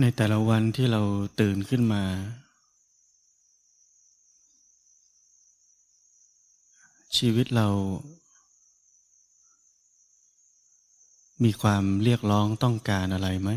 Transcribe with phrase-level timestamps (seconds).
[0.00, 1.02] ในแต่ละวันที่เรา
[1.40, 2.02] ตื่นขึ้นมา
[7.16, 7.68] ชีวิตเรา
[11.44, 13.50] มีความเรียกร้องต้องการอะไรไหม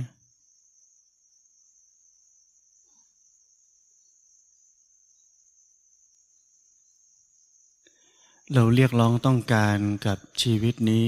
[8.53, 11.07] เราเรียกร้องต้องการกับชีวิตนี้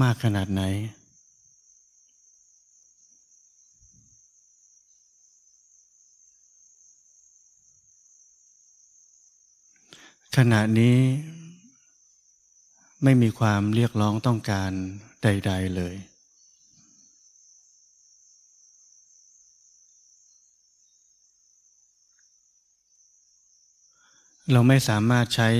[0.00, 0.62] มากขนาดไหน
[10.40, 10.98] ขณะนี้
[13.02, 14.70] ไม่มีความเรียกร้องต้องการ
[15.22, 15.94] ใด ๆ เลย
[24.52, 25.50] เราไม่สามารถใช้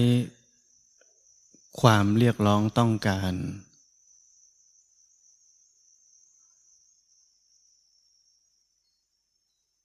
[1.81, 3.33] ความเรียกร้องต้องการ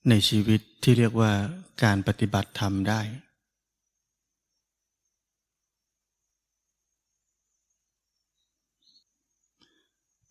[0.10, 1.32] ในชีวิตที่เรียกว่า
[1.84, 3.02] การปฏิบัติธรรมได้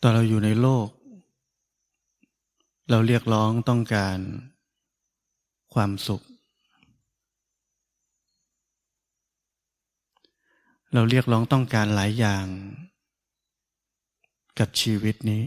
[0.03, 0.89] ตอนเราอยู่ในโลก
[2.91, 4.19] เราเรียกร้องต้องการ
[5.75, 6.23] ความสุข
[10.95, 12.47] เราเรียกร้องต้องการหลายอย่าง
[14.59, 15.43] กับชีวิตนี้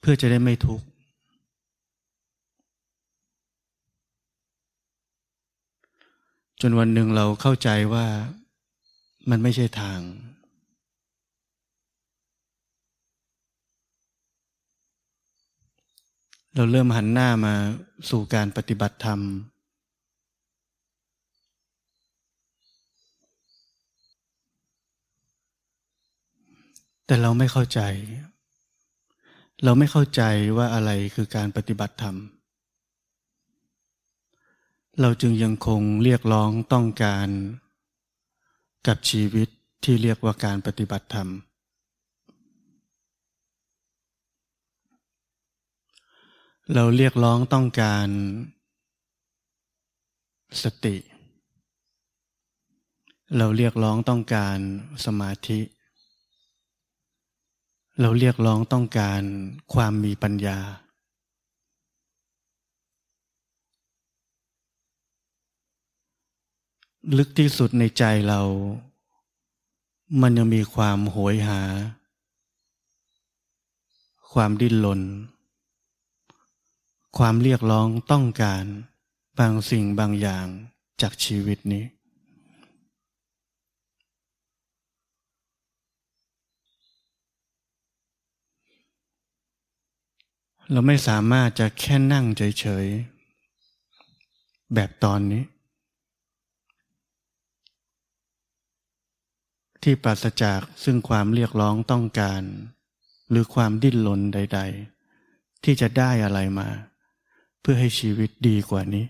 [0.00, 0.86] เพื่อจะได้ไม่ทุกข์
[6.60, 8.06] จนวันหนึ่งเราเข้าใจว่า
[9.30, 10.00] มันไม่ใช่ทาง
[16.54, 17.54] เราเริ่มหันหน้ามา
[18.10, 19.20] สู่การปฏิบัติธรรม
[27.06, 27.80] แต่เราไม่เข้าใจ
[29.64, 30.22] เราไม่เข้าใจ
[30.56, 32.16] ว่าอะไรคือการปฏิบัติธรรม
[35.00, 37.28] เราจึงยังคงเรียกร้องต้องการ
[38.86, 39.48] กับชีวิต
[39.84, 41.28] ที่เรียกว่าการปฏิบัติธรรม
[46.74, 48.08] เราเรียกร้องต้องการ
[50.62, 50.96] สติ
[53.36, 54.58] เราเรียกร้องต้องการ
[55.04, 55.60] สมาธิ
[58.00, 59.22] เราเรียกร้องต้องการ
[59.74, 60.58] ความมีปัญญา
[67.14, 68.40] ลึกที่สุดในใจเรา
[70.20, 71.60] มันยังมีความโหยหา
[74.32, 75.00] ความดิ้นรน
[77.18, 78.64] ความเรียกร้องต้องการ
[79.38, 80.46] บางสิ่งบางอย่าง
[81.00, 81.84] จากชีวิตนี้
[90.70, 95.42] เราไม่สามารถจะแค่นั่งเฉยๆ แบบตอนนี้
[99.88, 102.42] ที่ปราศจากซึ่งความเรียกร้องต้องการ
[103.30, 104.60] หรือความดิ้นรนใด
[105.12, 106.68] ๆ ที่จะได้อะไรมา
[107.60, 109.06] เพื่อให้ชีวิตดีกว่านี้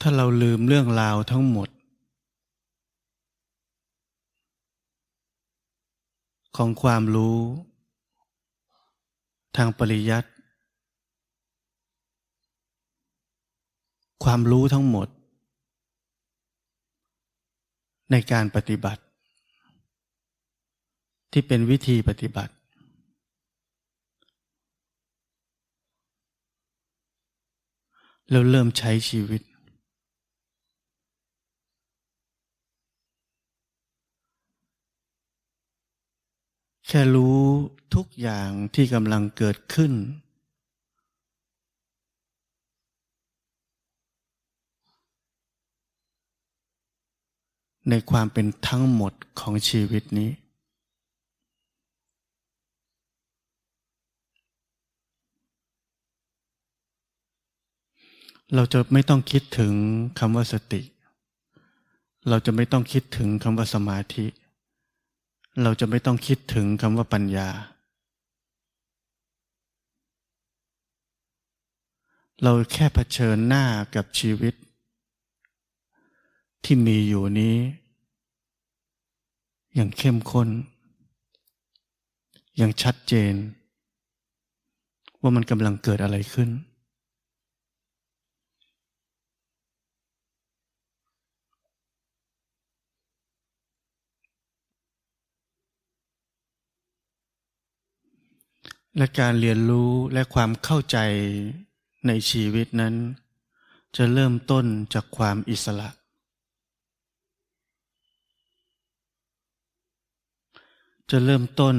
[0.00, 1.68] ถ้าเราลืมเรื่องราวทั้งหมด
[6.56, 7.38] ของความรู้
[9.56, 10.31] ทางปริยัติ
[14.22, 15.08] ความรู้ทั้งหมด
[18.10, 19.02] ในการปฏิบัติ
[21.32, 22.52] ที่เป็นวิธีปฏิบัติ
[28.30, 29.42] แล้วเริ่มใช้ชีวิต
[36.88, 37.40] แค่รู้
[37.94, 39.92] ทุกอย่างที่กำลังเกิดขึ้น
[47.90, 50.30] ในความเป็นทั้งหมดของชีวิตนี้
[58.54, 59.72] เราจะไม่ต้องคิดถึง
[60.18, 60.82] คำว่าสติ
[62.28, 64.26] เราจะไม่ต้องคิดถึงคำว่าสมาธิ
[65.62, 67.48] เราจะไม่ต้องคิดถึงคำว่าปัญญา
[72.42, 73.64] เราแค่เผชิญหน้า
[73.94, 74.54] กับชีวิต
[76.64, 77.56] ที่มีอยู่นี้
[79.74, 80.48] อย่างเข้มข้น
[82.56, 83.34] อย่างชัดเจน
[85.20, 86.50] ว่ามันกำลังเกิดอะไรขึ้น
[98.96, 100.98] และการเรียนรู้และความเข้าใจ
[102.06, 102.94] ในชีวิตนั้น
[103.96, 104.64] จะเริ่มต้น
[104.94, 105.88] จากความอิสระ
[111.16, 111.76] จะเริ่มต้น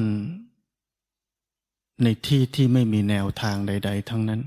[2.04, 4.42] ในที่ที่ไม่มีแนวทางใด ๆ ทั้งนั้น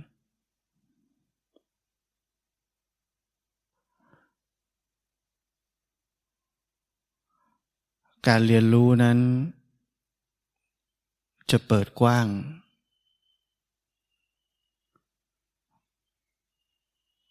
[8.29, 9.19] การเรียนรู้นั้น
[11.51, 12.27] จะเปิดกว้าง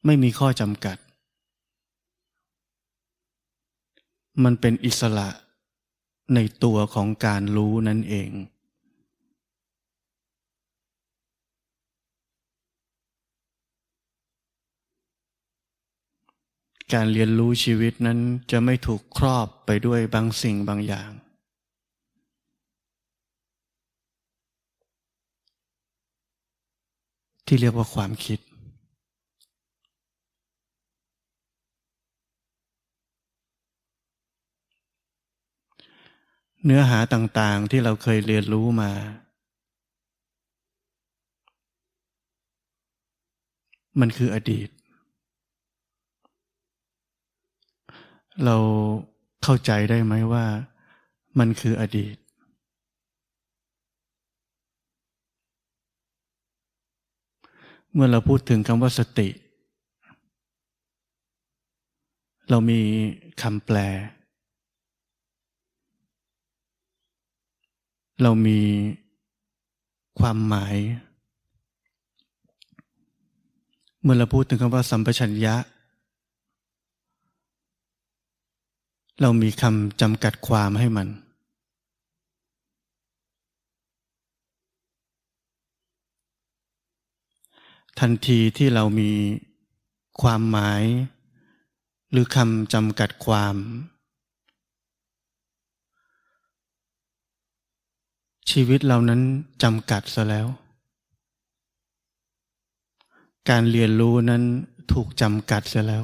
[0.06, 0.98] ไม่มีข้อจำกัด
[4.44, 5.30] มันเป็นอิสระ
[6.33, 8.31] ในตัวของการรู้นั่นเอง
[16.94, 18.19] การเรียนรู้ชีวิตนั้น
[18.51, 21.12] จะไม่ถูกครอบไปด้วยบางสิ่งบางอย่าง
[27.45, 28.39] ที่เรียกว่าความคิด
[36.65, 38.91] เนื้อหาต่างๆที่เราเคยเรียนรู้มา
[44.00, 44.69] มันคืออดีต
[48.45, 48.57] เรา
[49.44, 50.45] เข้าใจได้ไหมว่า
[51.39, 52.15] มันคืออดีต
[57.94, 59.29] เมื่อเราพูดถึงคำว่าสติ
[62.50, 62.79] เรามี
[63.41, 63.77] คำแปล
[68.21, 68.59] เรามี
[70.19, 70.75] ความหมาย
[74.01, 75.56] เมื่อเราพูดถึงคำว่าสัมปชัญญะ
[79.21, 81.07] เรามีคำจำกัดความให้มัน
[88.00, 89.11] ทันทีที่เรามี
[90.21, 90.83] ความหมาย
[92.11, 93.56] หรือคำจำกัดความ
[98.51, 99.21] ชีวิตเรานั้น
[99.63, 100.47] จำกัดซะแล้ว
[103.50, 104.44] การเรียนรู้นั้น
[104.92, 106.03] ถูกจำกัดเสียแล้ว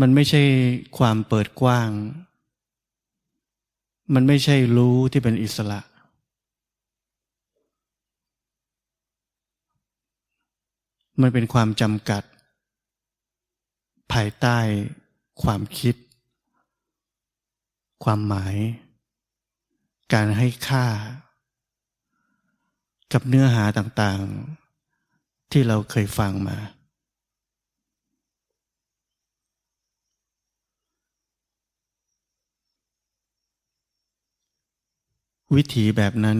[0.00, 0.42] มันไม่ใช่
[0.98, 1.90] ความเปิดกว้าง
[4.14, 5.80] มันไม่ใช่รู้ที่เป็นอิสระ
[11.20, 12.22] มันเป็นความจำกัด
[14.12, 14.58] ภายใต้
[15.42, 15.94] ความคิด
[18.04, 18.56] ความหมาย
[20.12, 20.86] การให้ค่า
[23.12, 26.58] กับเนื้อหาต่างๆ ที่เราเคยฟังมา
[35.54, 36.38] วิถีแบบนั้น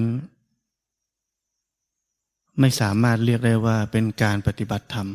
[2.60, 5.08] ไม่สามารถเรียกได้ว่าเป็นการปฏิบัติธรรม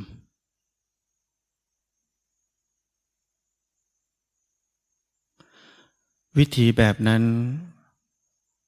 [6.37, 7.23] วิธีแบบนั้น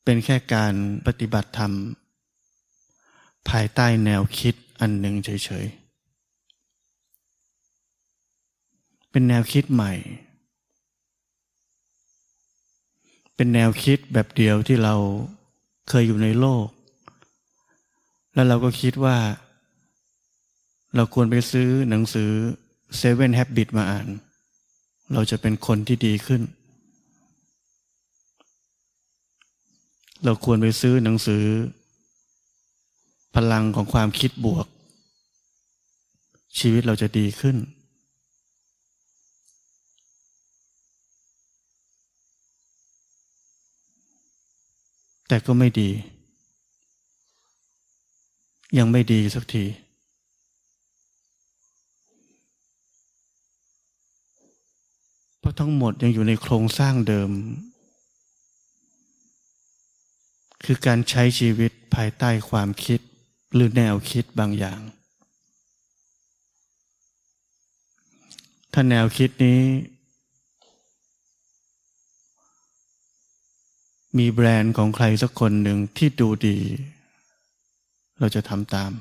[0.04, 0.74] เป็นแค่การ
[1.06, 1.74] ปฏิบัติธรรม
[3.50, 9.94] ภายใต้แนวคิดอันหนึ่งเฉยๆ เป็นแนวคิดใหม่
[13.36, 14.96] เป็นแนวคิดแบบเดียวที่เรา
[15.90, 16.68] เคยอยู่ในโลก
[18.34, 19.18] แล้วเราก็คิดว่า
[20.96, 22.30] เราควรไปซื้อหนังสือ
[23.02, 24.08] Seven Habits มาอ่าน
[25.14, 26.42] เราจะเป็นคนที่ดีขึ้น
[30.24, 31.44] เราควรไปซื้อหนังสือ
[33.36, 34.68] พลังของความคิดบวก
[36.60, 37.58] ชีวิตเราจะดีขึ้น
[45.28, 45.90] แต่ก็ไม่ดี
[48.78, 49.66] ยังไม่ดีสักที
[55.40, 57.32] เพราะทั้งหมดยังอยู่ในโครงสร้างเดิม
[60.64, 63.00] คือการใช้ชีวิตภายใต้ความคิด
[63.54, 64.82] หรือแนวคิดบางอย่าง
[68.74, 69.62] ถ้าแนวคิดนี้
[74.18, 76.58] มีแบรนด์ของใครสักคนหนึ่งที่ดูดี
[78.20, 78.92] เราจะทำตาม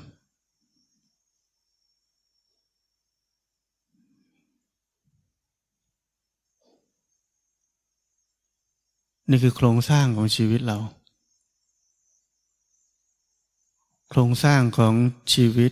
[9.29, 10.77] นี่คือโครงสร้างของชีวิตเรา
[14.11, 14.93] โครงสร้างของ
[15.33, 15.71] ชีวิต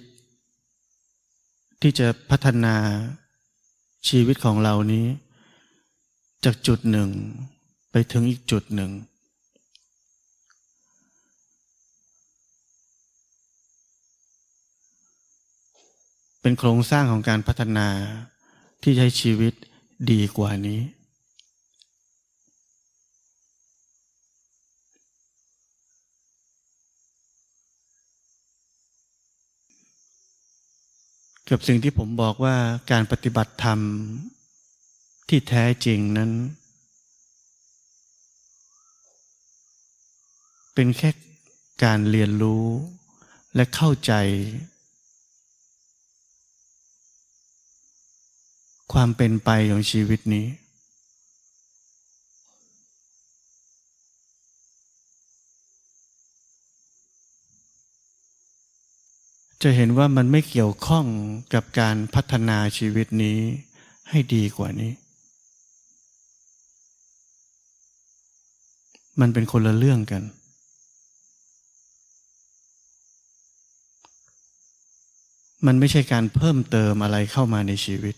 [1.81, 2.75] ที่จะพัฒนา
[4.09, 5.05] ชีวิตของเรานี้
[6.45, 7.09] จากจุดหนึ่ง
[7.91, 8.91] ไปถึงอีกจุดหนึ่ง
[16.41, 17.87] เป็นโครงสร้างของการพัฒนา
[18.83, 19.53] ที่ใช้ชีวิต
[20.11, 20.79] ดีกว่านี้
[31.49, 32.55] กับสิ่งที่ผมบอกว่า
[32.91, 33.79] การปฏิบัติธรรม
[35.29, 36.31] ที่แท้จริงนั้น
[40.73, 41.09] เป็นแค่
[41.83, 42.65] การเรียนรู้
[43.55, 44.13] และเข้าใจ
[48.93, 50.45] ความเป็นไปของชีวิตนี้
[59.63, 61.05] จะเห็นว่ามันไม่เกี่ยวข้อง
[61.53, 63.37] กับการพัฒนาชีวิตนี้
[64.09, 64.91] ให้ดีกว่านี้
[69.19, 70.23] มันเป็นคนละเรื่องกัน
[75.65, 78.15] มันไม่ใช่การเพิ่มเติมอะไรเข้ามาในชีวิต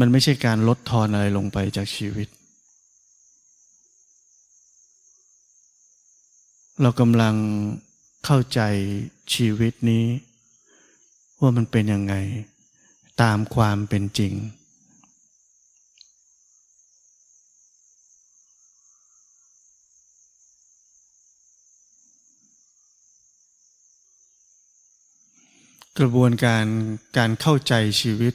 [0.00, 2.28] มันไม่ใช่การลดทอนอะไรลงไปจากชีวิต
[6.84, 7.36] เรากำลัง
[8.24, 8.60] เข้าใจ
[9.34, 10.04] ชีวิตนี้
[11.40, 12.14] ว่ามันเป็นยังไง
[13.22, 14.32] ตามความเป็นจริง
[25.98, 26.64] กระบวนการ
[27.18, 28.34] การเข้าใจชีวิต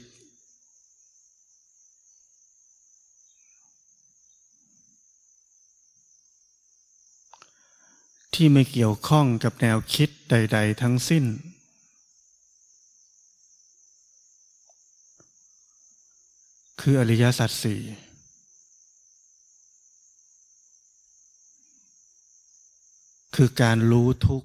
[8.42, 11.26] ที่ไม่เกี่ยวข้องกับแนวคิดใด ๆ ทั้งสิ้น
[16.82, 17.82] คืออริยสัจสี่
[23.36, 24.44] คือการรู้ทุก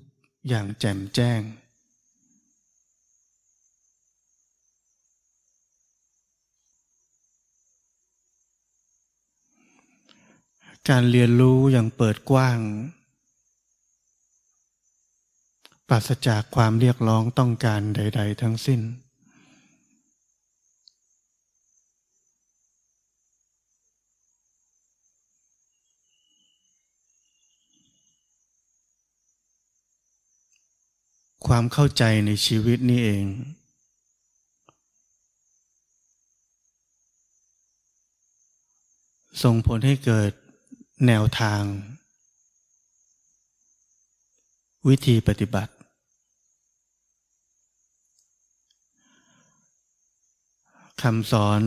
[0.49, 1.41] อย่างแจ่มแจ้ง
[10.89, 12.61] การเรียนรู้อย่างเปิดกว้าง
[15.89, 18.81] ปราศจากความเรียกร้องต้องการใด ๆ ทั้งสิ้น
[31.47, 33.27] ความเข้าใจในชีวิตนี้เอง
[39.43, 40.33] ส่งผลให้เกิด
[41.07, 41.63] แนวทาง
[44.89, 45.73] วิธีปฏิบัติ
[51.03, 51.61] คำสอน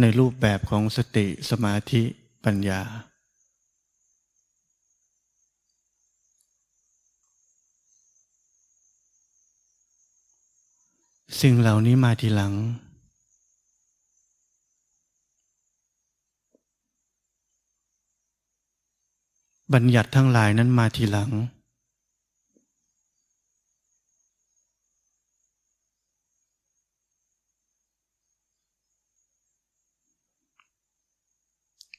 [0.00, 2.02] ในรูปแบบของสติสมาธิ
[2.44, 2.82] ปัญญา
[11.40, 12.52] สิ่งเหล่านี้มาทีหลัง
[19.72, 21.30] บัญญัติทั้งหลายนั้นมาทีหลัง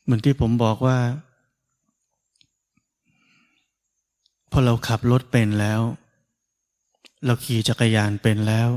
[0.04, 1.00] เหมือนที่ผมบอกว่า
[4.52, 5.82] พอเราขับรถเป็นแล้ว
[7.26, 8.70] เราขี่จักรยานเป็นแล้ว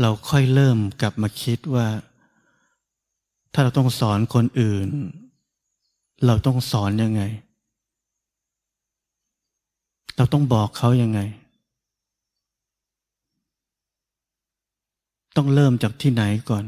[0.00, 1.86] เราค่อยเริ่มกลับมาคิดว่า
[3.52, 4.88] ถ้าเราต้องสอนคนอื่น
[6.26, 7.22] เราต้องสอนยังไง
[10.16, 11.20] เราต้องบอกเขายังไง
[15.36, 16.64] ต้องเริ่มจากที่ไหนก่อน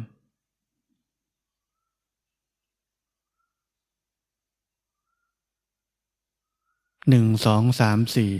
[7.09, 8.33] หนึ่งสองสามสี่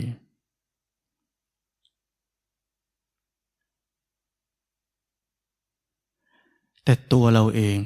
[6.83, 7.79] แต่ตัวเราเอง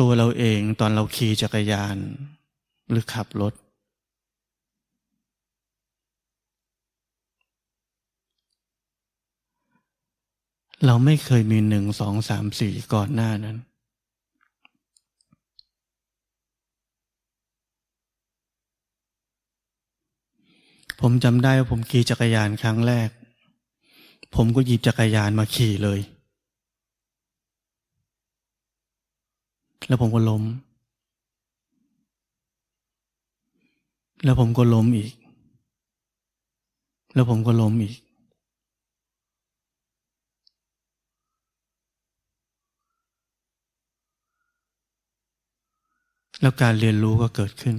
[0.00, 1.96] ตัวเราเองตอนเราขี่จักรยาน
[2.90, 3.54] หรือขับรถ
[10.86, 13.56] เราไม่เคยมีหนึ่งสองสามสี่ก่อนหน้านั้น
[21.00, 23.08] ผมจำได้ว่าผมขี่จักรยานครั้งแรก
[24.34, 26.00] ผมก็หยิบจักรยานมาขี่เลย
[29.88, 30.42] แล้วผมก็ล้ม
[34.24, 35.12] แล้วผมก็ล้มอีก
[37.14, 37.96] แล้วผมก็ล้มอีก
[46.40, 47.76] แล้วการเรียนรู้ก็เกิดขึ้น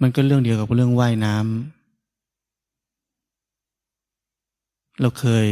[0.00, 1.46] มันก็เรื่องเดียวกับเรื่องว่ายน้ำ
[5.00, 5.48] เราเคย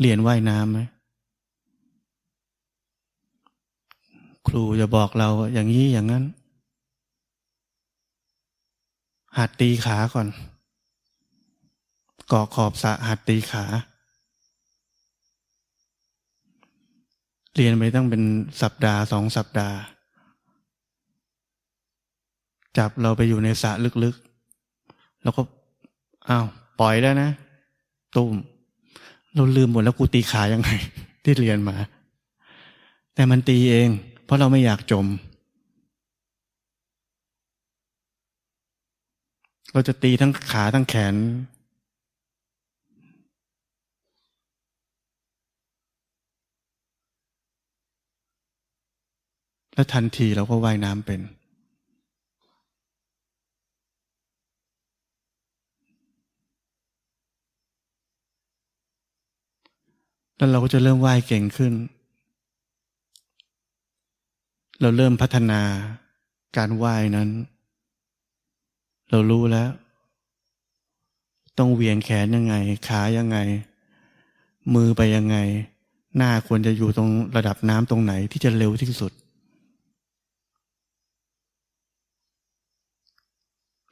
[0.00, 0.80] เรียนว่ายน้ำไหม
[4.46, 6.24] ครูจะบอกเราอย่างนี้อย่างนั้น
[9.36, 10.28] หัดตีขาก่อน
[12.28, 13.64] เกาะขอบสะหัดตีขา
[17.54, 18.22] เรียนไปตั้งเป็น
[18.62, 19.76] สัปดาห์สองสัปดาห์
[22.78, 23.70] จับเราไปอยู่ในสระ
[24.04, 25.42] ลึกๆ แล้วก็
[26.28, 26.46] อ้าว
[26.80, 27.30] ปล่อยแล้วนะ
[28.16, 28.34] ตุ้ม
[29.34, 30.70] เราลืมหมดแล้วกูตีขายังไง
[31.24, 31.76] ที่เรียนมา
[33.14, 33.88] แต่มันตีเอง
[34.24, 35.06] เพราะเราไม่อยากจม
[39.72, 41.14] เราจะตีทั้งขาทั้งแขน
[49.74, 51.20] แล้วทันทีเราก็ว่ายน้ำเป็น
[60.36, 61.72] แล้วเราก็จะเริ่มว่ายเก่งขึ้น
[64.80, 65.60] เราเริ่มพัฒนา
[66.56, 67.28] การไหว้นั้น
[69.10, 69.68] เรารู้แล้ว
[71.58, 72.54] ต้องเวียงแขนยังไง
[72.88, 73.38] ขายังไง
[74.74, 75.36] มือไปยังไง
[76.16, 79.12] หน้าควรจะอยู่ตรงระดับน้ำตรงไหนที่จะเร็วที่สุด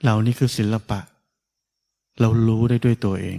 [0.04, 1.00] เรานี่คือศิลปะ
[2.20, 3.38] เรารู้ได้ด้วยตัวเอง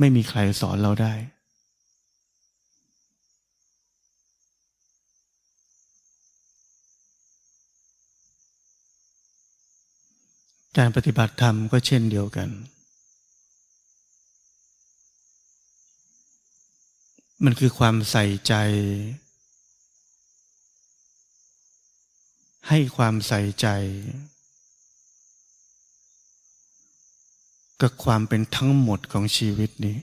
[0.00, 1.14] ไม่มีใครสอนเราได้
[10.78, 12.48] การปฏิบัติธรรมก็เช่นเดียวกัน
[17.44, 18.54] มันคือความใส่ใจ
[22.68, 23.66] ให้ความใส่ใจ
[27.82, 29.96] กับความเป็นทั้งหมดของชีวิตนี้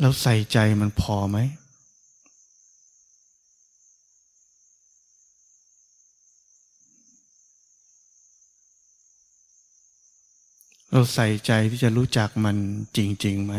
[0.00, 1.38] แล้วใส่ใจมันพอไหม
[10.90, 12.56] เราใส่ใจที่จะรู้จักมัน
[12.96, 13.54] จริง ๆ ไหม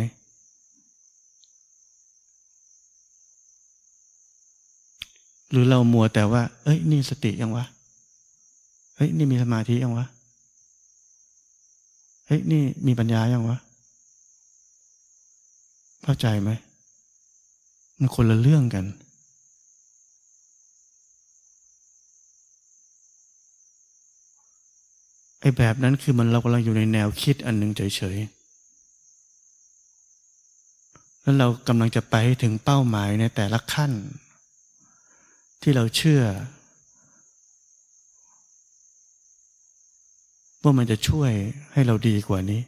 [5.51, 7.65] หรือเรามัวแต่ว่า เอ้ย นี่สติยังวะ
[8.95, 10.05] เฮ้ย นี่มีสมาธิยังวะ
[12.25, 13.57] เฮ้ยนี่มีปัญญายังวะ
[16.03, 16.49] เข้าใจไหม
[17.97, 18.85] มันคนละเรื่องกัน
[25.39, 27.81] ไอ้แบบนั้นคือมันเรากำลังอยู่ในแนวคิดอันหนึ่งเฉ
[28.15, 28.43] ยๆ
[31.21, 33.91] แล้วเรากำลังจะไปถึงเป้าหมายในแต่ละขั้น
[35.61, 36.21] ที่เราเชื่อ
[40.63, 41.31] ว่ามันจะช่วย
[41.73, 42.61] ให้เราดีกว่านี้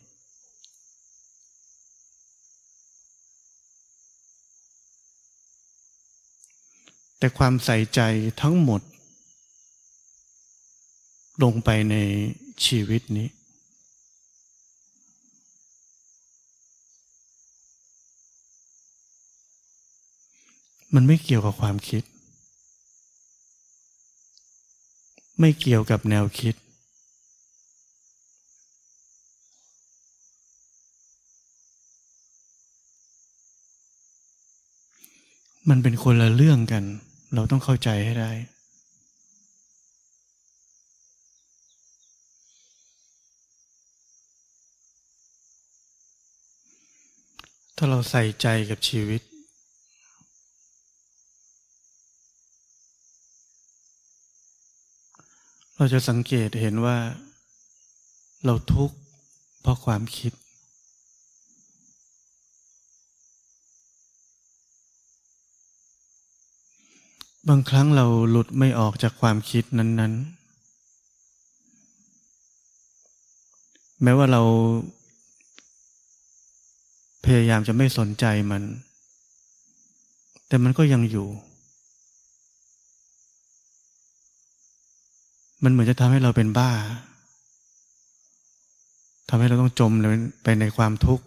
[7.17, 7.99] แต่ความใส่ใจ
[8.41, 8.81] ทั้งหมด
[11.43, 11.95] ลงไปใน
[12.65, 13.27] ชีวิตนี้
[20.95, 22.03] มันไม่เกี่ยวกับความคิด
[25.39, 26.55] ไม่เกี่ยวกับแนวคิด
[35.69, 36.83] มันเป็นคนละเรื่องกัน
[37.33, 38.31] เราต้องเข้าใจให้ได้
[47.77, 49.21] ถ้าเราใส่ใจกับชีวิต
[55.77, 56.97] เราจะสังเกตเห็นว่า
[58.45, 58.95] เราทุกข์
[59.61, 60.31] เพราะความคิด
[67.49, 70.45] บางครั้งเราหลุดไม่ออกจากความคิดนั้น ๆ
[74.03, 74.41] แม้ว่าเรา
[77.25, 78.63] พยายามจะไม่สนใจมัน
[80.47, 81.27] แต่มันก็ยังอยู่
[85.63, 86.71] มันเหมือนจะทำให้เราเป็นบ้า
[89.29, 89.91] ทำให้เราต้องจม
[90.43, 91.25] ไปในความทุกข์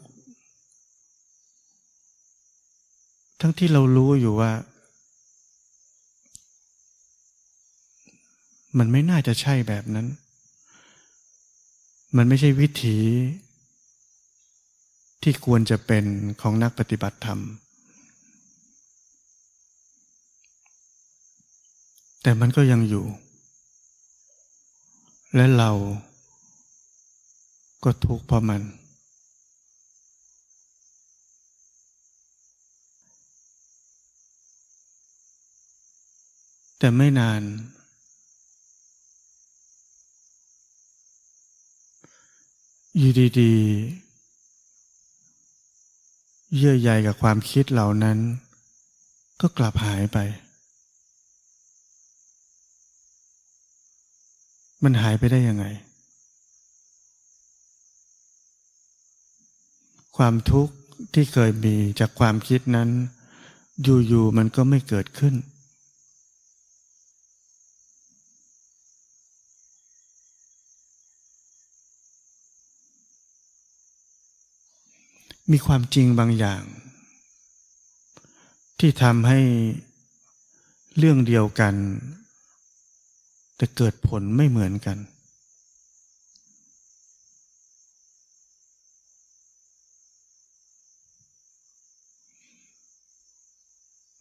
[3.41, 4.51] ทั้งที่เรารู้อยู่ว่า
[8.77, 10.07] มันไม่น่าจะใช่แบบนั้น
[12.17, 12.99] มันไม่ใช่วิถี
[15.23, 16.05] ที่ควรจะเป็น
[16.41, 17.41] ของนักปฏิบัติธรรม
[22.23, 23.05] แต่มันก็ยังอยู่
[25.35, 25.71] และเรา
[27.85, 28.63] ก็ทุกข์เพราะมัน
[36.79, 37.43] แต่ไม่นาน
[43.01, 48.19] อยู่ดีๆ เยื่อใยกับความคิดเหล่านั้น
[49.41, 50.19] ก็กลับหายไป
[54.83, 55.65] มันหายไปได้ยังไง
[60.17, 60.75] ความทุกข์
[61.15, 62.89] ที่เคยมีจากความคิดนั้น
[63.83, 65.35] อยู่ๆ มันก็ไม่เกิดขึ้น
[75.53, 76.63] มีความจริงบางอย่าง
[78.79, 79.41] ที่ทำให้
[80.99, 81.75] เรื่องเดียวกัน
[83.57, 84.99] แต่เกิดผลไม่เหมือนกัน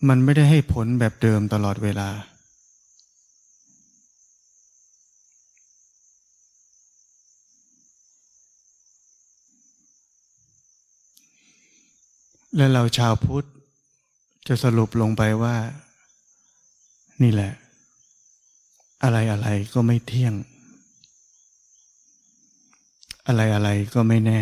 [0.10, 2.10] มันไม่ได้ให้ผลแบบเดิมตลอดเวลา
[12.58, 13.48] และเราชาวพุทธ
[14.48, 15.56] จะสรุปลงไปว่า
[17.24, 17.52] นี่แหละ
[19.04, 20.34] อะไรอะไรก็ไม่เที่ยง
[23.28, 24.42] อะไรอะไรก็ไม่แน่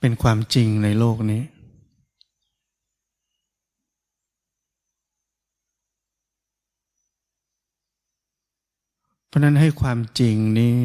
[0.00, 1.42] เป็นความจริงในโลกนี้
[9.36, 10.76] ราะนั้นให้ความจริงนี้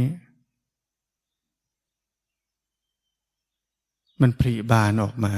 [4.22, 5.34] มันผลิบานออกมา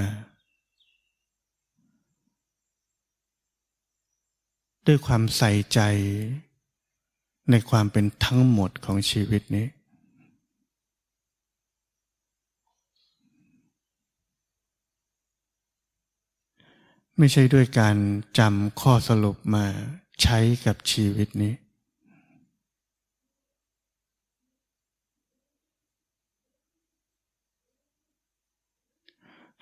[4.88, 5.80] ด้วยความใส่ใจ
[7.52, 9.68] ในความเป็นทั้งหมดของชีวิตนี้
[17.18, 17.98] ไม่ใช่ด้วยการ
[18.40, 19.66] จำข้อสรุปมา
[20.22, 21.54] ใช้กับชีวิตนี้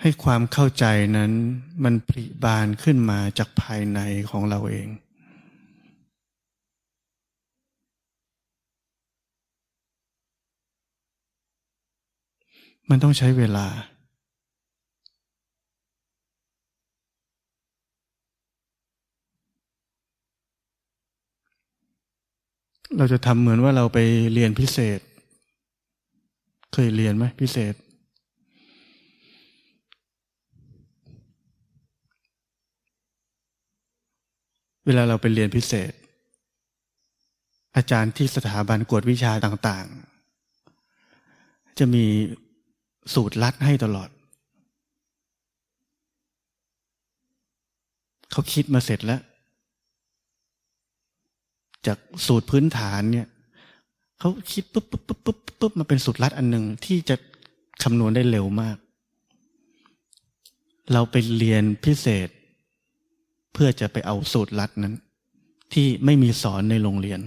[0.02, 0.86] ให้ความเข้าใจ
[1.18, 1.32] นั้น
[1.84, 4.88] มันผลิบานขึ้นมาจากภายในของเราเอง
[12.90, 13.68] มันต้องใช้เวลา
[22.98, 24.00] เราจะทำเหมือนว่าเราไป
[24.34, 25.00] เรียนพิเศษ
[26.74, 27.76] เคยเรียนไหมพิเศษ
[34.86, 35.92] เวลาเราไปเรียนพิเศษ
[37.76, 42.06] อาจารย์ที่สถาบันกวดวิชาต่างๆ จะมี
[43.14, 44.10] สูตรลัดให้ตลอด
[48.32, 49.22] เขาคิดมาเสร็จแล้ว
[51.86, 53.28] จากสูตรพื้นฐานเนี่ย
[54.20, 57.16] เขาคิดปุ๊บปุ๊บปุ๊บปุ๊บปุ๊บมาเป็นสูตรลัดอันหนึ่งที่จะ
[57.84, 58.78] คำนวณได้เร็วมาก
[60.94, 62.30] เราไปเรียนพิเศษ
[63.54, 64.94] เพื่อจะไปเอาสูตรลัดนั้น
[65.74, 67.20] ที่ไม่มีสอนในโรงเรียน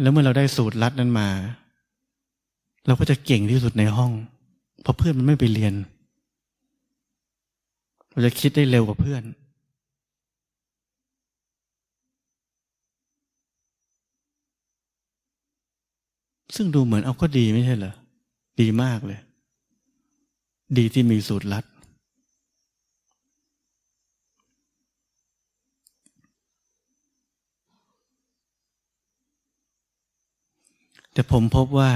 [0.00, 1.28] แล้วเมื่อเราได้สูตรลัดนั้นมา
[2.86, 4.12] เราก็จะเก่งที่สุดในห้อง
[4.82, 5.74] เพราะเพื่อนมันไม่ไปเรียน
[8.10, 9.22] เราจะคิดได้เร็วกว่าเพื่อน
[16.54, 17.94] ซึ่งดูเหมือนเอาก็ดีไม่ใช่เหรอ
[18.60, 19.20] ดีมากเลย
[20.78, 21.64] ดีที่มีสูตรลัด
[31.12, 31.92] แต่ผมพบว่า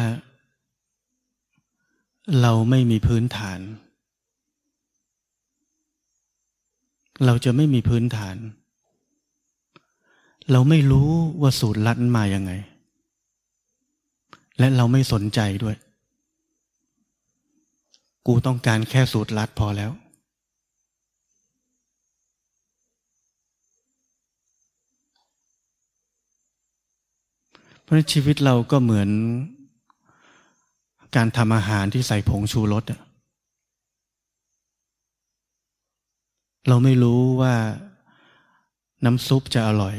[2.40, 3.60] เราไม่มีพื้นฐาน
[7.26, 8.36] เราจะไม่มีพื้นฐาน
[10.52, 11.10] เราไม่รู้
[11.40, 12.52] ว่าสูตรลัดมาอย่างไง
[14.58, 15.76] และเราไม่สนใจด้วย
[18.26, 19.90] กูต้องการแค่สูตรลัดพอแล้ว
[27.82, 29.08] เพราะชีวิตเราก็เหมือน
[31.16, 33.00] การทำอาหารที่ใส่ผงชูรสอะ
[36.68, 37.54] เราไม่รู้ว่า
[39.04, 39.96] น้ำซุปจะอร่อย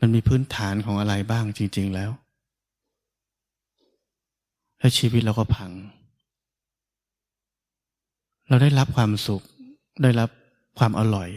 [0.00, 2.10] มันมีพื้นฐานของอะไรบ้างจริง ๆแล้ว
[4.78, 5.72] และชีวิตเราก็พัง
[8.48, 9.42] เราได้รับความสุข
[10.02, 10.30] ได้รับ
[10.78, 11.30] ความอร่อย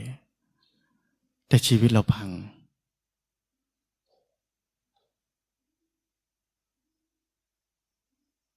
[1.48, 2.30] แต่ชีวิตเราพัง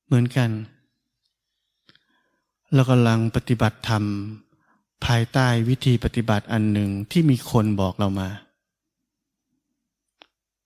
[0.06, 0.50] เหมือนกัน
[2.74, 4.04] เรากำลังปฏิบัติธรรม
[5.06, 8.28] ภายใต้วิธีปฏิบัติอันหนึ่งที่มีคนบอกเรามา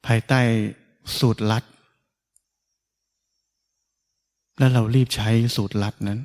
[0.06, 0.40] ภายใต้
[1.18, 1.64] สูตรลัด
[4.58, 6.20] และเรารีบใช้สูตรลัดนั้น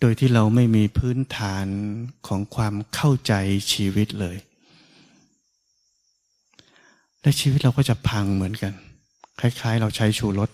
[0.00, 1.66] โดยที่เราไม่มีพื้นฐาน
[2.26, 3.32] ของความเข้าใจ
[3.72, 4.36] ชีวิตเลย
[7.20, 8.72] และชีวิตเราก็จะพังเหมือนกัน
[9.40, 10.50] คล้าย ๆ เราใช้ชูรส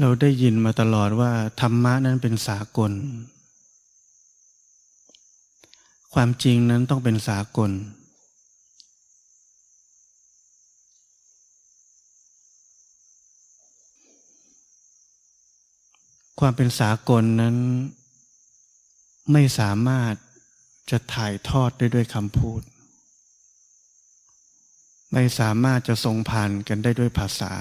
[0.00, 2.92] เราได้ยินมาตลอดว่าธรรมะนั้นเป็นสากล
[6.14, 7.70] ความจริงนั้นต้องเป็นสากล
[16.44, 17.56] ความเป็นสากลนั้น
[19.32, 20.14] ไม่สามารถ
[20.90, 22.62] จะถ่ายทอดได้ด้วยคำพูด
[25.12, 27.52] ไม่สามารถจะทรงผ่านกันได้ด้วยภาษา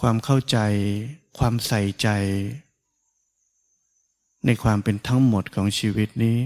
[0.00, 0.58] ความเข้าใจ
[1.38, 2.08] ความใส่ใจ
[4.46, 6.38] ในความเป็นทั้งหมดของชีวิตนี้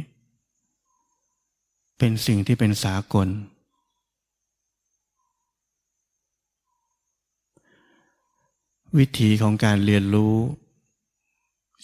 [1.98, 3.28] เป็นสิ่งที่เป็นสากล
[8.98, 10.36] วิธีของการเรียนรู้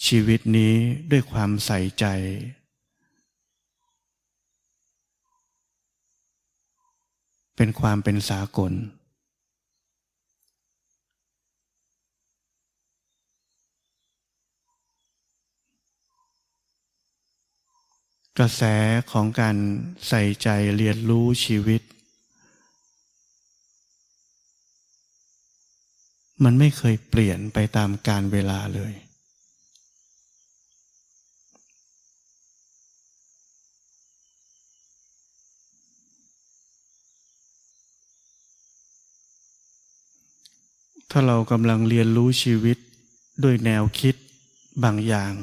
[0.05, 0.73] ชีวิตนี้
[1.11, 2.05] ด้วยความใส่ใจ
[7.55, 8.71] เป็นความเป็นสากล
[18.39, 18.63] กระแส
[19.11, 19.57] ของการ
[20.07, 21.81] ใส่ใจเรียนรู้ชีวิต
[26.43, 28.93] มันไม่เคยเปลี่ยนไปตามการเวลาเลย
[41.11, 42.77] ถ้าเรากำลังเรียนรู้ชีวิต
[43.43, 44.15] ด้วยแนวคิด
[44.83, 45.33] บางอย่าง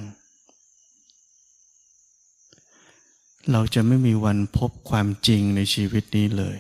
[3.51, 6.59] เราจะไม่มีวันพบความจริงในชีวิตนี้เลย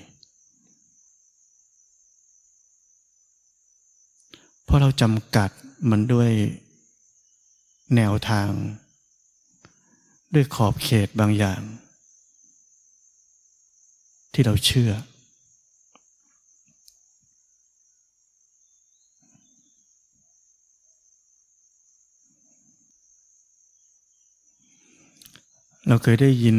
[4.65, 5.51] เพราะเราจำกัด
[5.91, 6.31] มันด้วย
[7.97, 8.49] แนวทาง
[10.35, 11.61] ด้วยขอบเขตบางอย่าง
[14.33, 14.93] ที่เราเชื่อ
[25.89, 26.59] เราเคยได้ยิน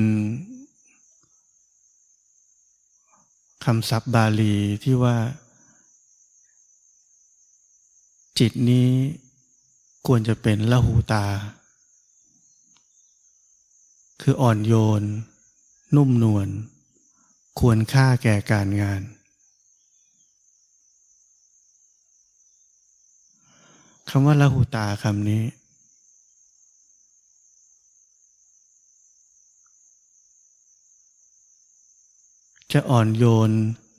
[3.65, 5.17] คำศัพท์บาลีที่ว่า
[8.39, 8.87] จิตนี้
[10.07, 11.25] ควรจะเป็นละหูตา
[14.21, 15.03] คืออ่อนโยน
[15.95, 16.47] นุ่มนวล
[17.59, 19.01] ควรค่าแก่การงาน
[24.09, 25.41] คำว่าละหูตาคำนี้
[32.73, 33.51] จะอ่อนโยน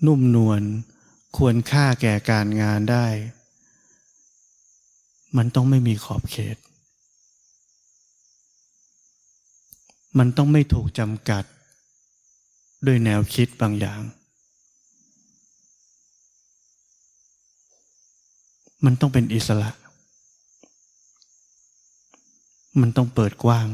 [0.06, 0.62] นุ่มนวล
[1.36, 3.06] ควรค่าแก่การงานได้
[5.36, 6.56] มันต้องไม่มีขอบเขต
[10.18, 11.44] มันต้องไม่ถูกจำกัด
[12.86, 14.00] ด้วยแนวคิดบางอย่าง
[18.84, 19.70] มันต้องเป็นอิสระ
[22.80, 23.68] มันต้องเปิดกว้าง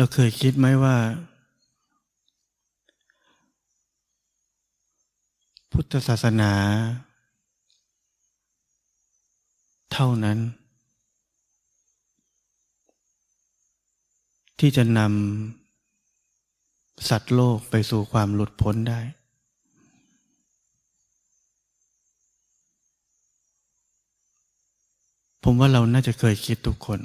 [0.00, 0.96] เราเคยคิดไหมว่า
[5.72, 6.52] พุทธศาสนา
[9.92, 10.38] เท่านั้น
[14.58, 19.00] ที่จะนำสัตว์โลกไปสู่ความหลุดพ้นได้
[25.42, 27.00] ผมว่าเราน่าจะเคยคิดทุกคน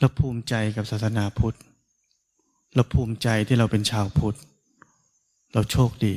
[0.00, 1.56] เราภูมิใจกับศาสนาพุทธ
[2.74, 4.38] เราภูมิใจที่เราเป็นชาวพุทธ
[5.52, 6.14] เราโชคดี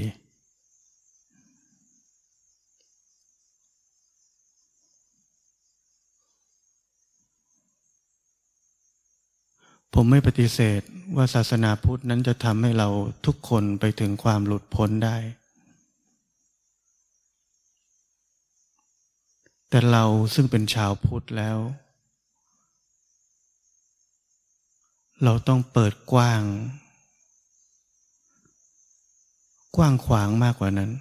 [9.94, 10.82] ผมไม่ปฏิเสธ
[11.16, 12.90] ว่าศาสนาพุทธนั้นจะทำให้เรา
[13.26, 15.18] ทุกคนไปถึงความหลุดพ้นได้
[19.70, 21.58] แต่เราซึ่งเป็นชาวพุทธแล้ว
[25.24, 26.44] เราต้องเปิดกว้าง
[29.76, 30.92] กว้างขวางมากกว่านั้น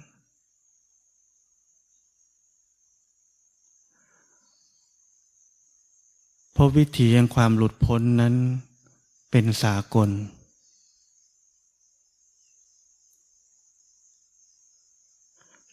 [6.53, 8.35] เพราะวิธีแห่งความหลุดพ้นนั้น
[9.31, 10.09] เป็นสากล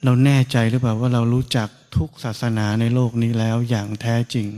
[0.05, 4.49] เราแน่ใจหรือเปล่าว่าเรารู้จักทุกศาสนาในโลกนี้แล้วอย่างแท้จริง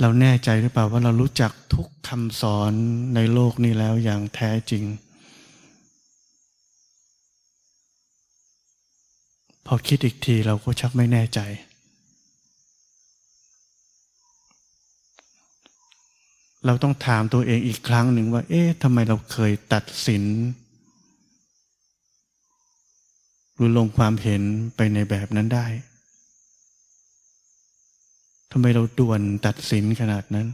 [0.00, 2.72] เราแน่ใจหรือเปล่าว่าเรารู้จักทุกคำสอน
[3.14, 4.84] ในโลกนี้แล้วอย่างแท้จริง
[9.66, 11.40] พอคิดอีกทีเราก็ชักไม่แน่ใจ
[16.66, 20.24] เราต้องถามตัวเองอีกครั้งหนึ่งว่า เอ๊ะทำไมเราเคยตัดสิน
[23.54, 24.42] หรือลงความเห็น
[24.76, 25.66] ไปในแบบนั้นได้
[28.52, 30.46] ทำไมเราด่วนตัดสินขนาดนั้น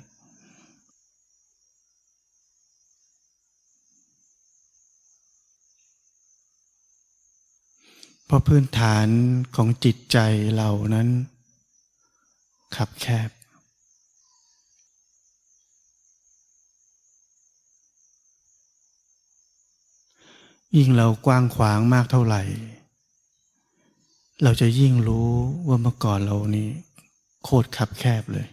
[8.26, 9.06] เพราะพื้นฐาน
[9.56, 10.18] ของจิตใจ
[10.56, 11.08] เรานั้น
[12.76, 13.30] ขับแคบ
[20.76, 22.42] ยิ่งเรากว้างขวางมากเท่าไหร่
[24.42, 25.30] เราจะยิ่งรู้
[25.68, 26.68] ว่าเมื่อก่อนเรานี้
[27.44, 28.46] โคตรคับแคบเลย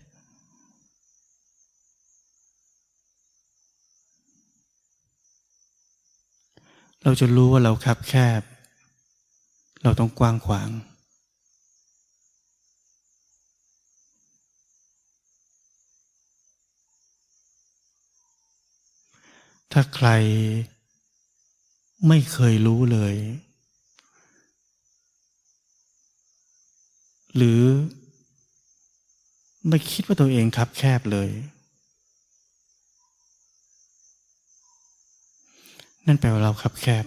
[7.04, 8.42] เราจะรู้ว่าเราคับแคบ
[9.84, 10.70] เราต้องกว้างขวาง
[19.72, 20.10] ถ้าใคร
[22.08, 23.16] ไม่เคยรู้เลย
[27.36, 27.62] หรือ
[29.68, 31.30] ไม่คิดว่าตัวเองคับ แคบเลย
[36.06, 37.06] นั่นแปลว่าเราคับแคบ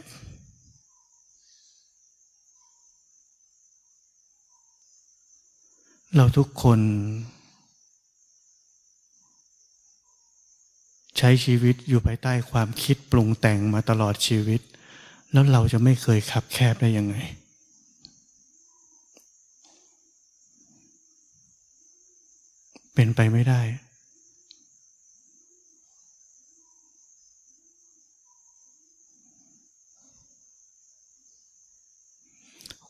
[6.17, 6.81] เราทุกคน
[11.19, 14.61] ใช้ชีวิตอยู่ภายใต้ความคิดปรุงแต่งมาตลอดชีวิต
[15.33, 17.17] แล้วเราจะไม่เคยคับแคบได้ยังไง
[22.95, 23.63] เป็นไปไม่ได้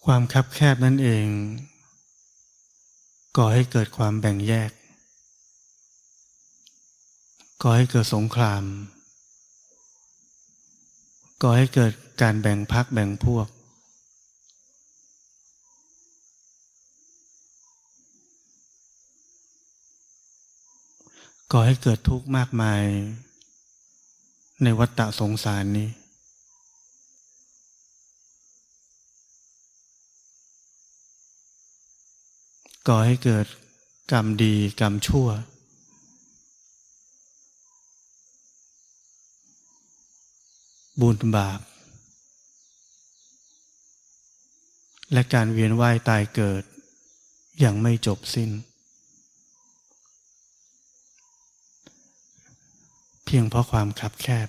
[0.04, 1.26] ความคับแคบนั่นเอง
[3.36, 4.70] ก่อให้เกิดความแบ่งแยก
[7.62, 8.62] ก่อให้เกิดสงคราม
[11.42, 13.46] ก่อให้เกิดการแบ่งพักแบ่งพวก
[21.52, 22.82] ก่อให้เกิดทุกข์มากมาย
[24.62, 25.88] ในวัฏฏะสงสารนี้
[32.88, 33.46] ก่อให้เกิด
[34.12, 35.28] กรรมดีกรรมชั่ว
[41.00, 41.60] บุญบาป
[45.12, 46.62] และการเวียนว่ายตายเกิด
[47.58, 48.50] อย่างไม่จบสิ้น
[53.23, 54.48] เพี ยงเพราะความคับแคบ